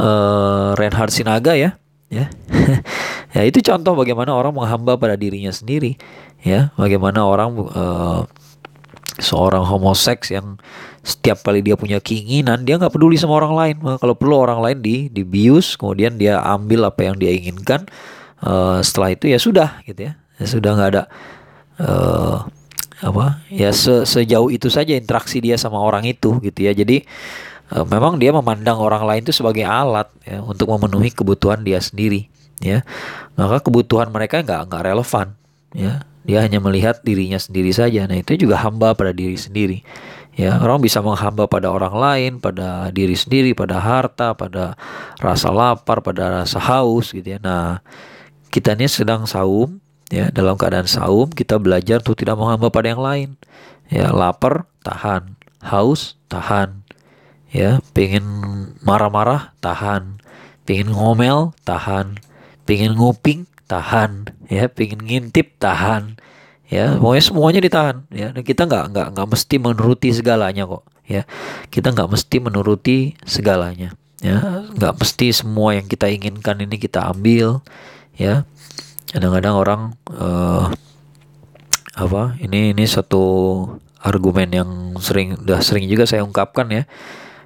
uh, 0.00 0.72
Reinhard 0.78 1.12
Sinaga 1.12 1.52
ya 1.56 1.76
ya. 2.12 2.28
Ya 3.32 3.48
itu 3.48 3.64
contoh 3.64 3.96
bagaimana 3.96 4.36
orang 4.36 4.52
menghamba 4.52 5.00
pada 5.00 5.16
dirinya 5.16 5.48
sendiri 5.48 5.96
ya. 6.44 6.68
Bagaimana 6.76 7.24
orang 7.24 7.56
uh, 7.64 8.28
seorang 9.22 9.62
homoseks 9.62 10.34
yang 10.34 10.58
setiap 11.02 11.42
kali 11.42 11.62
dia 11.62 11.74
punya 11.74 11.98
keinginan 11.98 12.62
dia 12.66 12.78
nggak 12.78 12.94
peduli 12.94 13.14
sama 13.18 13.38
orang 13.38 13.54
lain. 13.54 13.76
Kalau 13.98 14.14
perlu 14.18 14.38
orang 14.38 14.60
lain 14.62 14.78
di 14.82 14.96
dibius 15.10 15.78
kemudian 15.78 16.18
dia 16.18 16.42
ambil 16.42 16.90
apa 16.90 17.06
yang 17.06 17.16
dia 17.18 17.30
inginkan 17.30 17.86
uh, 18.42 18.82
setelah 18.82 19.14
itu 19.14 19.30
ya 19.30 19.38
sudah 19.38 19.68
gitu 19.86 20.10
ya, 20.10 20.12
ya 20.38 20.46
sudah 20.46 20.70
nggak 20.74 20.90
ada 20.94 21.02
uh, 21.82 22.36
apa 23.02 23.42
ya 23.50 23.74
se 23.74 24.06
sejauh 24.06 24.46
itu 24.54 24.70
saja 24.70 24.94
interaksi 24.94 25.42
dia 25.42 25.58
sama 25.58 25.78
orang 25.78 26.06
itu 26.06 26.38
gitu 26.38 26.66
ya. 26.66 26.74
Jadi 26.74 27.02
uh, 27.74 27.86
memang 27.86 28.18
dia 28.18 28.30
memandang 28.30 28.78
orang 28.78 29.02
lain 29.02 29.22
itu 29.26 29.34
sebagai 29.34 29.66
alat 29.66 30.06
ya 30.22 30.38
untuk 30.42 30.70
memenuhi 30.70 31.10
kebutuhan 31.10 31.66
dia 31.66 31.82
sendiri 31.82 32.30
ya. 32.62 32.86
Maka 33.34 33.58
kebutuhan 33.58 34.10
mereka 34.14 34.42
nggak 34.42 34.70
nggak 34.70 34.82
relevan 34.86 35.34
ya 35.74 36.04
dia 36.22 36.38
hanya 36.42 36.62
melihat 36.62 37.02
dirinya 37.02 37.38
sendiri 37.38 37.74
saja. 37.74 38.06
Nah 38.06 38.22
itu 38.22 38.38
juga 38.38 38.62
hamba 38.62 38.94
pada 38.94 39.10
diri 39.10 39.34
sendiri. 39.34 39.82
Ya 40.32 40.56
orang 40.56 40.80
bisa 40.80 41.04
menghamba 41.04 41.44
pada 41.44 41.68
orang 41.68 41.92
lain 41.92 42.32
pada 42.40 42.88
diri 42.88 43.12
sendiri 43.12 43.52
pada 43.52 43.76
harta 43.76 44.32
pada 44.32 44.80
rasa 45.20 45.52
lapar 45.52 46.00
pada 46.00 46.42
rasa 46.42 46.56
haus 46.56 47.12
gitu 47.12 47.36
ya. 47.36 47.38
Nah 47.42 47.84
kita 48.48 48.72
ini 48.78 48.88
sedang 48.88 49.28
saum 49.28 49.82
ya. 50.08 50.32
Dalam 50.32 50.56
keadaan 50.56 50.88
saum 50.88 51.28
kita 51.28 51.60
belajar 51.60 52.00
untuk 52.00 52.16
tidak 52.16 52.40
menghamba 52.40 52.72
pada 52.72 52.88
yang 52.88 53.02
lain. 53.02 53.28
Ya 53.92 54.08
lapar 54.08 54.64
tahan. 54.86 55.36
Haus 55.60 56.16
tahan. 56.32 56.80
Ya 57.52 57.84
pengen 57.92 58.24
marah-marah 58.80 59.52
tahan. 59.60 60.16
Pengen 60.64 60.94
ngomel 60.96 61.52
tahan. 61.68 62.16
Pengen 62.64 62.96
nguping 62.96 63.51
tahan 63.72 64.28
ya 64.52 64.68
pengen 64.68 65.00
ngintip 65.00 65.56
tahan 65.56 66.20
ya 66.68 67.00
pokoknya 67.00 67.24
semuanya 67.24 67.60
ditahan 67.64 67.96
ya. 68.12 68.28
Dan 68.36 68.44
kita 68.44 68.68
nggak 68.68 68.84
nggak 68.92 69.06
nggak 69.16 69.28
mesti 69.32 69.56
menuruti 69.56 70.08
segalanya 70.12 70.68
kok 70.68 70.84
ya. 71.08 71.24
Kita 71.72 71.96
nggak 71.96 72.08
mesti 72.12 72.36
menuruti 72.40 72.96
segalanya 73.24 73.96
ya. 74.20 74.68
Nggak 74.76 74.92
mesti 75.00 75.32
semua 75.32 75.72
yang 75.72 75.88
kita 75.88 76.12
inginkan 76.12 76.60
ini 76.60 76.76
kita 76.76 77.08
ambil 77.08 77.64
ya. 78.16 78.44
Kadang-kadang 79.12 79.54
orang 79.56 79.80
uh, 80.12 80.72
apa 81.92 82.40
ini 82.40 82.72
ini 82.72 82.84
satu 82.88 83.24
argumen 84.00 84.48
yang 84.48 84.70
sering 84.96 85.36
udah 85.36 85.60
sering 85.60 85.88
juga 85.88 86.04
saya 86.04 86.24
ungkapkan 86.24 86.68
ya. 86.68 86.84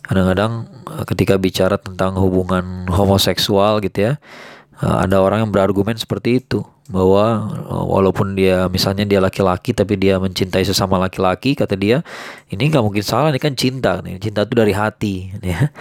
Kadang-kadang 0.06 0.71
eh, 0.87 1.04
ketika 1.11 1.35
bicara 1.35 1.83
tentang 1.83 2.14
hubungan 2.14 2.87
homoseksual 2.87 3.83
gitu 3.83 4.06
ya 4.06 4.23
ada 4.76 5.25
orang 5.25 5.49
yang 5.49 5.50
berargumen 5.52 5.97
seperti 5.97 6.45
itu 6.45 6.61
bahwa 6.87 7.50
uh, 7.66 7.85
walaupun 7.88 8.38
dia 8.38 8.71
misalnya 8.71 9.02
dia 9.02 9.18
laki-laki 9.18 9.75
tapi 9.75 9.99
dia 9.99 10.23
mencintai 10.23 10.62
sesama 10.62 11.02
laki-laki 11.02 11.59
kata 11.59 11.75
dia 11.75 12.06
ini 12.47 12.71
nggak 12.71 12.85
mungkin 12.85 13.02
salah 13.02 13.35
ini 13.35 13.42
kan 13.42 13.59
cinta 13.59 13.99
nih. 14.04 14.21
Cinta 14.23 14.47
itu 14.47 14.54
dari 14.54 14.71
hati 14.76 15.33
ya. 15.42 15.73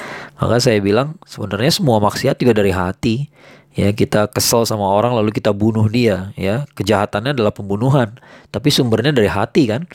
Maka 0.42 0.58
saya 0.58 0.82
bilang 0.82 1.20
sebenarnya 1.28 1.72
semua 1.76 2.02
maksiat 2.02 2.42
juga 2.42 2.58
dari 2.58 2.74
hati 2.74 3.30
ya. 3.78 3.94
Kita 3.94 4.32
kesel 4.32 4.66
sama 4.66 4.88
orang 4.88 5.14
lalu 5.14 5.36
kita 5.36 5.54
bunuh 5.54 5.86
dia 5.92 6.34
ya. 6.40 6.66
Kejahatannya 6.74 7.38
adalah 7.38 7.54
pembunuhan 7.54 8.18
tapi 8.50 8.74
sumbernya 8.74 9.14
dari 9.14 9.30
hati 9.30 9.70
kan. 9.70 9.86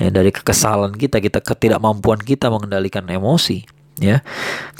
Ya 0.00 0.08
dari 0.08 0.32
kekesalan 0.32 0.96
kita 0.96 1.20
kita 1.20 1.44
ketidakmampuan 1.44 2.16
kita 2.24 2.48
mengendalikan 2.48 3.04
emosi 3.06 3.81
ya 4.00 4.24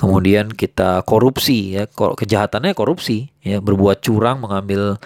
kemudian 0.01 0.49
kita 0.53 1.05
korupsi 1.05 1.77
ya 1.77 1.85
kejahatannya 1.91 2.73
korupsi 2.73 3.29
ya 3.45 3.61
berbuat 3.61 4.01
curang 4.01 4.41
mengambil 4.41 4.97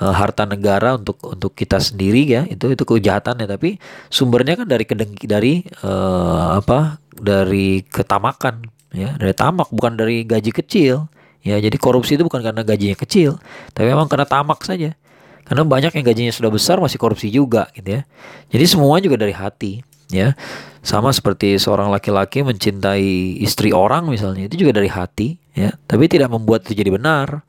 uh, 0.00 0.14
harta 0.14 0.44
negara 0.44 1.00
untuk 1.00 1.16
untuk 1.24 1.56
kita 1.56 1.80
sendiri 1.80 2.28
ya 2.28 2.42
itu 2.44 2.72
itu 2.72 2.84
kejahatannya 2.84 3.48
tapi 3.48 3.80
sumbernya 4.12 4.60
kan 4.60 4.68
dari 4.68 4.84
kedengki 4.84 5.24
dari 5.24 5.64
uh, 5.80 6.60
apa 6.60 7.00
dari 7.16 7.80
ketamakan 7.88 8.68
ya 8.92 9.16
dari 9.16 9.32
tamak 9.32 9.72
bukan 9.72 9.96
dari 9.96 10.28
gaji 10.28 10.52
kecil 10.52 11.08
Ya, 11.44 11.60
jadi 11.60 11.76
korupsi 11.76 12.16
itu 12.16 12.24
bukan 12.24 12.40
karena 12.40 12.64
gajinya 12.64 12.96
kecil, 12.96 13.36
tapi 13.76 13.92
memang 13.92 14.08
karena 14.08 14.24
tamak 14.24 14.64
saja. 14.64 14.96
Karena 15.44 15.60
banyak 15.60 15.92
yang 15.92 16.04
gajinya 16.08 16.32
sudah 16.32 16.48
besar 16.48 16.80
masih 16.80 16.96
korupsi 16.96 17.28
juga 17.28 17.68
gitu 17.76 18.00
ya. 18.00 18.08
Jadi 18.48 18.64
semua 18.64 18.96
juga 19.04 19.20
dari 19.20 19.36
hati, 19.36 19.84
ya. 20.10 20.36
Sama 20.84 21.08
seperti 21.16 21.56
seorang 21.56 21.88
laki-laki 21.88 22.44
mencintai 22.44 23.40
istri 23.40 23.72
orang 23.72 24.04
misalnya, 24.12 24.52
itu 24.52 24.64
juga 24.66 24.76
dari 24.76 24.92
hati, 24.92 25.40
ya. 25.56 25.72
Tapi 25.88 26.08
tidak 26.12 26.28
membuat 26.28 26.68
itu 26.68 26.76
jadi 26.76 26.92
benar. 26.92 27.40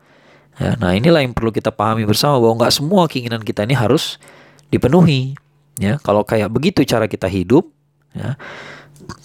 Ya, 0.56 0.80
nah 0.80 0.96
inilah 0.96 1.20
yang 1.20 1.36
perlu 1.36 1.52
kita 1.52 1.68
pahami 1.76 2.08
bersama 2.08 2.40
bahwa 2.40 2.64
nggak 2.64 2.72
semua 2.72 3.12
keinginan 3.12 3.44
kita 3.44 3.68
ini 3.68 3.76
harus 3.76 4.16
dipenuhi. 4.72 5.36
Ya, 5.76 6.00
kalau 6.00 6.24
kayak 6.24 6.48
begitu 6.48 6.88
cara 6.88 7.12
kita 7.12 7.28
hidup, 7.28 7.68
ya, 8.16 8.40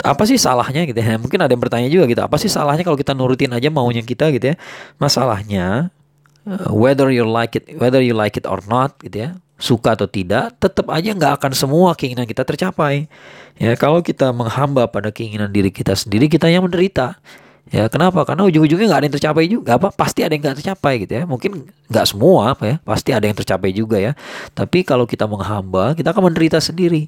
apa 0.01 0.23
sih 0.25 0.37
salahnya 0.37 0.85
gitu 0.89 1.01
ya 1.01 1.17
mungkin 1.17 1.41
ada 1.41 1.53
yang 1.53 1.63
bertanya 1.63 1.89
juga 1.89 2.05
gitu 2.09 2.21
apa 2.25 2.37
sih 2.37 2.51
salahnya 2.53 2.85
kalau 2.85 2.99
kita 2.99 3.13
nurutin 3.17 3.53
aja 3.53 3.69
maunya 3.73 4.05
kita 4.05 4.33
gitu 4.33 4.53
ya 4.53 4.57
masalahnya 5.01 5.89
uh, 6.45 6.69
whether 6.73 7.09
you 7.09 7.25
like 7.25 7.57
it 7.57 7.65
whether 7.81 8.01
you 8.01 8.13
like 8.13 8.37
it 8.37 8.45
or 8.45 8.61
not 8.69 8.97
gitu 9.01 9.29
ya 9.29 9.31
suka 9.61 9.95
atau 9.95 10.09
tidak 10.09 10.57
tetap 10.57 10.89
aja 10.89 11.13
nggak 11.13 11.39
akan 11.39 11.53
semua 11.53 11.93
keinginan 11.93 12.25
kita 12.25 12.43
tercapai. 12.43 13.07
Ya 13.61 13.77
kalau 13.77 14.01
kita 14.01 14.33
menghamba 14.33 14.89
pada 14.89 15.13
keinginan 15.13 15.53
diri 15.53 15.69
kita 15.69 15.93
sendiri 15.93 16.27
kita 16.27 16.49
yang 16.49 16.65
menderita. 16.65 17.21
Ya 17.71 17.87
kenapa? 17.87 18.27
Karena 18.27 18.49
ujung-ujungnya 18.51 18.89
nggak 18.91 19.01
ada 19.05 19.07
yang 19.07 19.17
tercapai 19.21 19.45
juga 19.47 19.79
apa? 19.79 19.95
Pasti 19.95 20.27
ada 20.27 20.35
yang 20.35 20.43
nggak 20.43 20.59
tercapai 20.65 21.07
gitu 21.07 21.13
ya. 21.13 21.23
Mungkin 21.29 21.71
nggak 21.87 22.07
semua 22.09 22.57
apa 22.57 22.65
ya? 22.67 22.77
Pasti 22.83 23.15
ada 23.15 23.29
yang 23.29 23.37
tercapai 23.37 23.71
juga 23.71 24.01
ya. 24.01 24.17
Tapi 24.57 24.83
kalau 24.83 25.07
kita 25.07 25.29
menghamba 25.29 25.95
kita 25.95 26.11
akan 26.11 26.33
menderita 26.33 26.59
sendiri. 26.59 27.07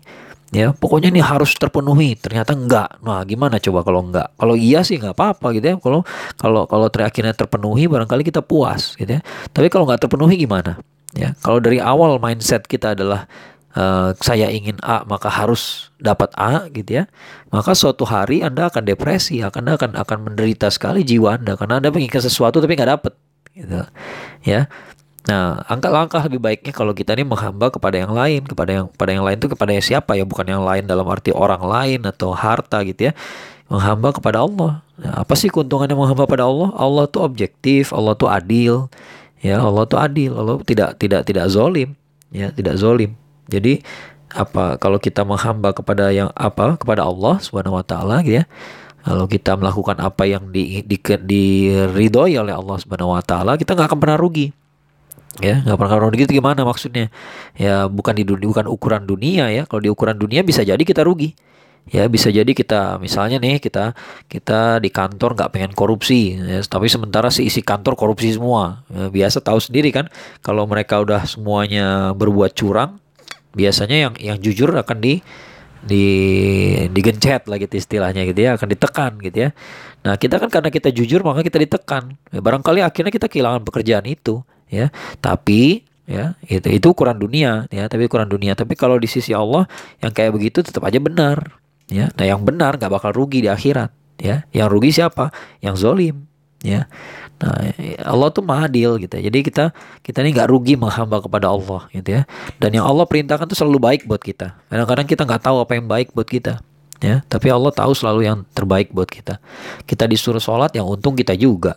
Ya 0.53 0.71
pokoknya 0.77 1.09
ini 1.09 1.25
harus 1.25 1.57
terpenuhi. 1.57 2.15
Ternyata 2.15 2.53
enggak 2.53 3.01
nah 3.01 3.25
gimana 3.25 3.57
coba 3.59 3.81
kalau 3.83 4.05
enggak 4.05 4.29
kalau 4.37 4.55
iya 4.55 4.85
sih 4.85 5.01
nggak 5.01 5.17
apa-apa 5.17 5.57
gitu 5.57 5.67
ya. 5.73 5.77
Kalau 5.81 6.05
kalau 6.37 6.63
kalau 6.69 6.87
terakhirnya 6.93 7.33
terpenuhi 7.33 7.89
barangkali 7.89 8.23
kita 8.23 8.45
puas 8.45 8.95
gitu 9.01 9.19
ya. 9.19 9.21
Tapi 9.51 9.67
kalau 9.73 9.89
nggak 9.89 10.05
terpenuhi 10.07 10.37
gimana 10.37 10.79
ya 11.13 11.37
kalau 11.45 11.61
dari 11.61 11.79
awal 11.79 12.17
mindset 12.17 12.65
kita 12.65 12.97
adalah 12.97 13.29
uh, 13.77 14.17
saya 14.21 14.49
ingin 14.49 14.81
A 14.81 15.05
maka 15.05 15.29
harus 15.29 15.93
dapat 16.01 16.33
A 16.37 16.69
gitu 16.73 17.03
ya 17.03 17.05
maka 17.53 17.77
suatu 17.77 18.09
hari 18.09 18.41
anda 18.41 18.69
akan 18.69 18.89
depresi 18.89 19.45
akan 19.45 19.77
akan 19.77 19.91
akan 19.97 20.19
menderita 20.33 20.73
sekali 20.73 21.05
jiwa 21.05 21.41
anda 21.41 21.57
karena 21.57 21.81
anda 21.81 21.93
menginginkan 21.93 22.25
sesuatu 22.25 22.61
tapi 22.61 22.77
nggak 22.77 22.91
dapat 22.97 23.13
gitu 23.53 23.85
ya 24.47 24.69
Nah, 25.23 25.63
angka 25.71 25.87
langkah 25.87 26.19
lebih 26.27 26.43
baiknya 26.43 26.75
kalau 26.75 26.91
kita 26.91 27.15
ini 27.15 27.23
menghamba 27.23 27.71
kepada 27.71 27.95
yang 27.95 28.11
lain, 28.11 28.43
kepada 28.43 28.71
yang 28.75 28.87
pada 28.91 29.11
yang 29.15 29.23
lain 29.23 29.39
itu 29.39 29.47
kepada 29.47 29.71
siapa 29.79 30.19
ya, 30.19 30.27
bukan 30.27 30.43
yang 30.51 30.67
lain 30.67 30.83
dalam 30.83 31.07
arti 31.07 31.31
orang 31.31 31.63
lain 31.63 32.03
atau 32.03 32.35
harta 32.35 32.83
gitu 32.83 33.11
ya. 33.11 33.13
Menghamba 33.71 34.11
kepada 34.11 34.43
Allah. 34.43 34.83
Nah, 34.99 35.23
apa 35.23 35.35
sih 35.39 35.47
keuntungannya 35.47 35.95
menghamba 35.95 36.27
pada 36.27 36.51
Allah? 36.51 36.75
Allah 36.75 37.07
tuh 37.07 37.23
objektif, 37.23 37.95
Allah 37.95 38.19
tuh 38.19 38.27
adil. 38.27 38.91
Ya, 39.43 39.59
Allah 39.59 39.85
tuh 39.91 39.99
adil. 39.99 40.33
Allah 40.33 40.63
tidak 40.63 40.97
tidak 41.03 41.27
tidak 41.27 41.47
zolim, 41.51 41.99
ya, 42.31 42.55
tidak 42.55 42.79
zolim. 42.79 43.19
Jadi 43.51 43.83
apa 44.33 44.81
kalau 44.81 44.97
kita 44.97 45.27
menghamba 45.29 45.77
kepada 45.77 46.09
yang 46.09 46.33
apa 46.33 46.81
kepada 46.81 47.05
Allah 47.05 47.37
Subhanahu 47.43 47.77
wa 47.77 47.85
taala 47.85 48.23
gitu 48.23 48.41
ya. 48.41 48.47
Kalau 49.03 49.27
kita 49.27 49.59
melakukan 49.59 49.99
apa 49.99 50.31
yang 50.31 50.55
di, 50.55 50.79
di, 50.87 50.95
diridhoi 51.03 52.39
oleh 52.39 52.55
Allah 52.55 52.79
Subhanahu 52.79 53.19
wa 53.19 53.23
taala, 53.27 53.59
kita 53.59 53.75
nggak 53.75 53.91
akan 53.91 53.99
pernah 53.99 54.15
rugi 54.15 54.55
ya 55.41 55.65
nggak 55.65 55.79
pernah 55.81 55.97
rugi 55.97 56.29
itu 56.29 56.35
gimana 56.37 56.61
maksudnya 56.61 57.09
ya 57.57 57.89
bukan 57.89 58.13
di 58.13 58.25
dunia 58.29 58.45
bukan 58.53 58.67
ukuran 58.69 59.09
dunia 59.09 59.49
ya 59.49 59.65
kalau 59.65 59.81
di 59.81 59.89
ukuran 59.89 60.19
dunia 60.19 60.45
bisa 60.45 60.61
jadi 60.61 60.83
kita 60.83 61.01
rugi 61.07 61.33
ya 61.91 62.07
bisa 62.07 62.31
jadi 62.31 62.49
kita 62.49 63.03
misalnya 63.03 63.43
nih 63.43 63.59
kita 63.59 63.93
kita 64.31 64.79
di 64.79 64.89
kantor 64.89 65.35
nggak 65.35 65.51
pengen 65.51 65.73
korupsi 65.75 66.39
ya, 66.39 66.63
tapi 66.65 66.87
sementara 66.87 67.29
si 67.29 67.49
isi 67.49 67.61
kantor 67.61 67.99
korupsi 67.99 68.33
semua. 68.35 68.87
Ya, 68.93 69.11
biasa 69.11 69.43
tahu 69.43 69.59
sendiri 69.59 69.91
kan 69.91 70.07
kalau 70.41 70.65
mereka 70.71 71.03
udah 71.03 71.27
semuanya 71.27 72.15
berbuat 72.15 72.55
curang 72.55 73.03
biasanya 73.53 74.09
yang 74.09 74.15
yang 74.17 74.39
jujur 74.41 74.73
akan 74.73 74.99
di 75.03 75.21
di 75.83 76.07
digencet 76.95 77.51
lagi 77.51 77.67
gitu 77.67 77.83
istilahnya 77.83 78.23
gitu 78.31 78.39
ya 78.39 78.55
akan 78.55 78.69
ditekan 78.71 79.13
gitu 79.19 79.39
ya. 79.47 79.51
Nah 80.07 80.15
kita 80.15 80.39
kan 80.39 80.49
karena 80.49 80.71
kita 80.71 80.95
jujur 80.95 81.27
maka 81.27 81.43
kita 81.43 81.59
ditekan. 81.59 82.15
Ya, 82.31 82.39
barangkali 82.39 82.81
akhirnya 82.87 83.11
kita 83.11 83.27
kehilangan 83.27 83.67
pekerjaan 83.67 84.07
itu 84.07 84.47
ya. 84.71 84.95
Tapi 85.19 85.83
ya 86.07 86.39
itu 86.47 86.71
itu 86.71 86.87
ukuran 86.87 87.19
dunia 87.19 87.67
ya. 87.75 87.91
Tapi 87.91 88.07
ukuran 88.07 88.31
dunia. 88.31 88.55
Tapi 88.55 88.79
kalau 88.79 88.95
di 88.97 89.11
sisi 89.11 89.35
Allah 89.35 89.67
yang 89.99 90.15
kayak 90.15 90.31
begitu 90.35 90.63
tetap 90.63 90.87
aja 90.87 91.03
benar 91.03 91.62
ya 91.93 92.09
nah 92.17 92.25
yang 92.25 92.41
benar 92.41 92.81
nggak 92.81 92.89
bakal 92.89 93.13
rugi 93.13 93.45
di 93.45 93.53
akhirat 93.53 93.93
ya. 94.23 94.47
Yang 94.55 94.69
rugi 94.71 94.91
siapa? 94.95 95.35
Yang 95.59 95.77
zolim 95.83 96.17
ya. 96.63 96.87
Nah 97.43 97.75
Allah 98.07 98.31
tuh 98.31 98.47
mahadil 98.47 99.03
gitu 99.03 99.19
jadi 99.19 99.39
kita 99.43 99.65
kita 100.07 100.23
ini 100.23 100.31
nggak 100.31 100.47
rugi 100.47 100.79
menghamba 100.79 101.19
kepada 101.19 101.51
Allah 101.51 101.91
gitu 101.91 102.23
ya. 102.23 102.23
Dan 102.63 102.79
yang 102.79 102.87
Allah 102.87 103.03
perintahkan 103.03 103.51
tuh 103.51 103.59
selalu 103.59 103.79
baik 103.83 104.01
buat 104.07 104.23
kita. 104.23 104.55
Kadang-kadang 104.71 105.07
kita 105.11 105.23
nggak 105.27 105.43
tahu 105.43 105.57
apa 105.59 105.73
yang 105.75 105.87
baik 105.91 106.15
buat 106.15 106.29
kita 106.31 106.63
ya. 107.03 107.27
Tapi 107.27 107.47
Allah 107.51 107.75
tahu 107.75 107.93
selalu 107.99 108.21
yang 108.31 108.39
terbaik 108.55 108.95
buat 108.95 109.11
kita. 109.11 109.43
Kita 109.83 110.07
disuruh 110.07 110.41
sholat 110.41 110.71
yang 110.79 110.87
untung 110.87 111.19
kita 111.19 111.35
juga. 111.35 111.77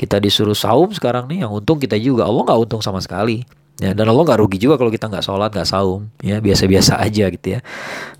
Kita 0.00 0.16
disuruh 0.18 0.56
saum 0.56 0.90
sekarang 0.90 1.28
nih 1.28 1.44
yang 1.44 1.52
untung 1.52 1.76
kita 1.76 2.00
juga. 2.00 2.24
Allah 2.24 2.42
nggak 2.48 2.60
untung 2.64 2.80
sama 2.80 2.98
sekali 3.04 3.44
ya 3.80 3.96
dan 3.96 4.04
Allah 4.04 4.22
nggak 4.26 4.40
rugi 4.42 4.58
juga 4.60 4.76
kalau 4.76 4.92
kita 4.92 5.08
nggak 5.08 5.24
sholat 5.24 5.48
nggak 5.48 5.68
saum 5.68 6.12
ya 6.20 6.42
biasa-biasa 6.44 7.00
aja 7.00 7.32
gitu 7.32 7.46
ya 7.56 7.60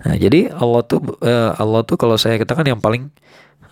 nah 0.01 0.15
jadi 0.17 0.49
Allah 0.55 0.81
tuh 0.87 0.99
uh, 1.21 1.51
Allah 1.57 1.81
tuh 1.85 1.95
kalau 1.99 2.17
saya 2.17 2.41
katakan 2.41 2.65
yang 2.65 2.81
paling 2.81 3.13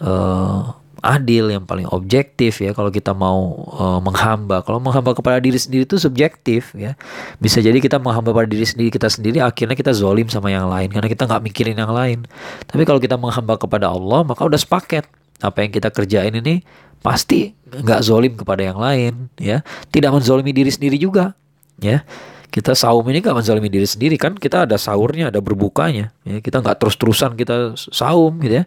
uh, 0.01 0.81
adil, 1.01 1.49
yang 1.49 1.65
paling 1.65 1.89
objektif 1.89 2.61
ya 2.61 2.77
kalau 2.77 2.93
kita 2.93 3.11
mau 3.11 3.65
uh, 3.73 3.99
menghamba. 3.99 4.61
Kalau 4.61 4.77
menghamba 4.77 5.17
kepada 5.17 5.41
diri 5.41 5.57
sendiri 5.57 5.83
itu 5.83 5.97
subjektif 5.97 6.77
ya. 6.77 6.93
Bisa 7.41 7.57
jadi 7.59 7.75
kita 7.81 7.97
menghamba 7.97 8.31
pada 8.31 8.47
diri 8.47 8.63
sendiri 8.63 8.93
kita 8.93 9.09
sendiri 9.09 9.41
akhirnya 9.41 9.73
kita 9.73 9.91
zolim 9.97 10.29
sama 10.29 10.53
yang 10.53 10.69
lain 10.69 10.93
karena 10.93 11.09
kita 11.09 11.25
nggak 11.25 11.41
mikirin 11.41 11.75
yang 11.75 11.91
lain. 11.91 12.29
Tapi 12.69 12.85
kalau 12.85 13.01
kita 13.01 13.17
menghamba 13.17 13.57
kepada 13.57 13.89
Allah 13.89 14.21
maka 14.21 14.45
udah 14.45 14.61
sepaket 14.61 15.09
apa 15.41 15.57
yang 15.65 15.73
kita 15.73 15.89
kerjain 15.89 16.37
ini 16.37 16.61
pasti 17.01 17.57
nggak 17.65 17.99
zolim 18.05 18.37
kepada 18.37 18.61
yang 18.61 18.77
lain 18.77 19.33
ya. 19.41 19.65
Tidak 19.89 20.13
menzolimi 20.13 20.53
diri 20.53 20.69
sendiri 20.69 21.01
juga 21.01 21.33
ya 21.81 22.05
kita 22.51 22.75
saum 22.75 23.07
ini 23.07 23.23
nggak 23.23 23.31
menzalimi 23.31 23.71
diri 23.71 23.87
sendiri 23.87 24.19
kan? 24.19 24.35
Kita 24.35 24.67
ada 24.67 24.75
sahurnya 24.75 25.31
ada 25.31 25.39
berbukanya. 25.39 26.11
Ya 26.27 26.43
kita 26.43 26.59
nggak 26.59 26.83
terus 26.83 26.99
terusan 26.99 27.39
kita 27.39 27.79
saum 27.79 28.35
gitu 28.43 28.61
ya. 28.61 28.65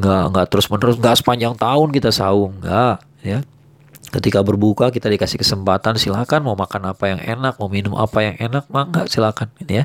Nggak 0.00 0.22
nggak 0.32 0.46
terus 0.48 0.66
menerus 0.72 0.96
nggak 0.96 1.16
sepanjang 1.20 1.54
tahun 1.60 1.88
kita 1.92 2.08
saum 2.08 2.56
nggak 2.64 2.96
ya. 3.20 3.44
Ketika 4.08 4.40
berbuka 4.40 4.88
kita 4.88 5.12
dikasih 5.12 5.44
kesempatan 5.44 6.00
silakan 6.00 6.40
mau 6.40 6.56
makan 6.56 6.88
apa 6.88 7.04
yang 7.12 7.20
enak 7.20 7.60
mau 7.60 7.68
minum 7.68 8.00
apa 8.00 8.24
yang 8.24 8.36
enak. 8.40 8.64
Mangga 8.72 9.04
silakan 9.04 9.52
gitu 9.60 9.76
ya. 9.76 9.84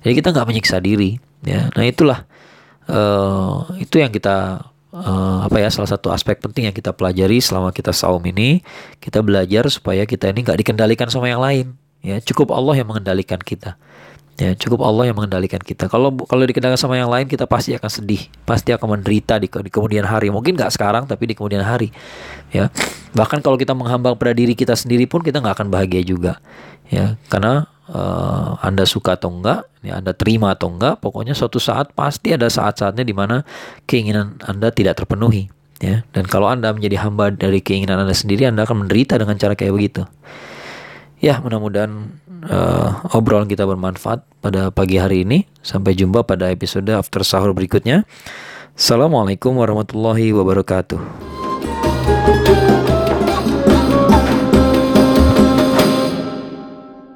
Jadi 0.00 0.12
kita 0.24 0.32
nggak 0.32 0.48
menyiksa 0.48 0.80
diri 0.80 1.20
ya. 1.44 1.68
Nah 1.76 1.84
itulah 1.84 2.24
uh, 2.88 3.68
itu 3.76 4.00
yang 4.00 4.08
kita 4.08 4.64
uh, 4.96 5.44
apa 5.44 5.60
ya 5.60 5.68
salah 5.68 5.92
satu 5.92 6.08
aspek 6.08 6.40
penting 6.40 6.72
yang 6.72 6.76
kita 6.76 6.96
pelajari 6.96 7.36
selama 7.44 7.68
kita 7.68 7.92
saum 7.92 8.24
ini. 8.24 8.64
Kita 8.96 9.20
belajar 9.20 9.68
supaya 9.68 10.08
kita 10.08 10.32
ini 10.32 10.40
nggak 10.40 10.56
dikendalikan 10.64 11.12
sama 11.12 11.28
yang 11.28 11.44
lain 11.44 11.76
Ya, 12.02 12.22
cukup 12.22 12.54
Allah 12.54 12.78
yang 12.78 12.88
mengendalikan 12.88 13.38
kita. 13.42 13.74
Ya, 14.38 14.54
cukup 14.54 14.86
Allah 14.86 15.10
yang 15.10 15.18
mengendalikan 15.18 15.58
kita. 15.58 15.90
Kalau 15.90 16.14
kalau 16.14 16.46
dikendalikan 16.46 16.78
sama 16.78 16.94
yang 16.94 17.10
lain 17.10 17.26
kita 17.26 17.42
pasti 17.50 17.74
akan 17.74 17.90
sedih, 17.90 18.22
pasti 18.46 18.70
akan 18.70 18.94
menderita 18.94 19.34
di, 19.34 19.50
di 19.50 19.70
kemudian 19.74 20.06
hari. 20.06 20.30
Mungkin 20.30 20.54
nggak 20.54 20.70
sekarang 20.70 21.10
tapi 21.10 21.26
di 21.26 21.34
kemudian 21.34 21.66
hari. 21.66 21.90
Ya. 22.54 22.70
Bahkan 23.18 23.42
kalau 23.42 23.58
kita 23.58 23.74
menghambang 23.74 24.14
pada 24.14 24.30
diri 24.30 24.54
kita 24.54 24.78
sendiri 24.78 25.10
pun 25.10 25.26
kita 25.26 25.42
nggak 25.42 25.58
akan 25.58 25.68
bahagia 25.74 26.06
juga. 26.06 26.38
Ya, 26.86 27.18
karena 27.26 27.66
uh, 27.90 28.62
Anda 28.62 28.86
suka 28.86 29.18
atau 29.18 29.34
enggak, 29.34 29.66
ya 29.82 29.98
Anda 29.98 30.14
terima 30.14 30.54
atau 30.54 30.70
enggak, 30.70 31.02
pokoknya 31.02 31.34
suatu 31.34 31.58
saat 31.58 31.90
pasti 31.92 32.30
ada 32.30 32.46
saat-saatnya 32.46 33.02
di 33.02 33.12
mana 33.12 33.42
keinginan 33.90 34.38
Anda 34.46 34.70
tidak 34.70 35.02
terpenuhi. 35.02 35.50
Ya, 35.82 36.06
dan 36.10 36.26
kalau 36.30 36.46
Anda 36.46 36.70
menjadi 36.70 37.02
hamba 37.02 37.34
dari 37.34 37.58
keinginan 37.58 38.02
Anda 38.02 38.14
sendiri, 38.14 38.46
Anda 38.46 38.66
akan 38.66 38.86
menderita 38.86 39.18
dengan 39.18 39.34
cara 39.34 39.58
kayak 39.58 39.74
begitu. 39.74 40.02
Ya, 41.18 41.42
mudah-mudahan 41.42 42.14
uh, 42.46 43.02
obrolan 43.10 43.50
kita 43.50 43.66
bermanfaat 43.66 44.22
pada 44.38 44.70
pagi 44.70 45.02
hari 45.02 45.26
ini. 45.26 45.50
Sampai 45.66 45.98
jumpa 45.98 46.22
pada 46.22 46.46
episode 46.54 46.86
after 46.94 47.26
sahur 47.26 47.50
berikutnya. 47.50 48.06
Assalamualaikum 48.78 49.58
warahmatullahi 49.58 50.30
wabarakatuh. 50.30 51.37